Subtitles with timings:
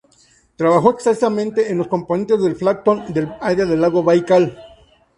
[0.55, 4.57] Trabajó extensamente en los componentes del fitoplancton del área del lago Baikal.